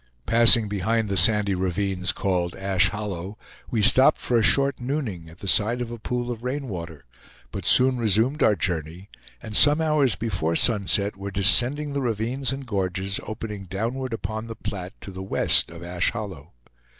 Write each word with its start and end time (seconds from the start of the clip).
Passing 0.25 0.67
behind 0.67 1.09
the 1.09 1.15
sandy 1.15 1.53
ravines 1.53 2.11
called 2.11 2.55
"Ash 2.55 2.89
Hollow," 2.89 3.37
we 3.69 3.83
stopped 3.83 4.17
for 4.17 4.39
a 4.39 4.41
short 4.41 4.79
nooning 4.79 5.29
at 5.29 5.37
the 5.37 5.47
side 5.47 5.79
of 5.79 5.91
a 5.91 5.99
pool 5.99 6.31
of 6.31 6.43
rain 6.43 6.67
water; 6.69 7.05
but 7.51 7.67
soon 7.67 7.97
resumed 7.97 8.41
our 8.41 8.55
journey, 8.55 9.11
and 9.43 9.55
some 9.55 9.79
hours 9.79 10.15
before 10.15 10.55
sunset 10.55 11.15
were 11.17 11.29
descending 11.29 11.93
the 11.93 12.01
ravines 12.01 12.51
and 12.51 12.65
gorges 12.65 13.19
opening 13.27 13.65
downward 13.65 14.11
upon 14.11 14.47
the 14.47 14.55
Platte 14.55 14.93
to 15.01 15.11
the 15.11 15.21
west 15.21 15.69
of 15.69 15.83
Ash 15.83 16.09
Hollow. 16.09 16.53